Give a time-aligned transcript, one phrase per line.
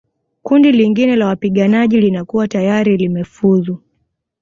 [0.43, 3.79] Kundi lingine la wapiganaji linakuwa tayari limefuzu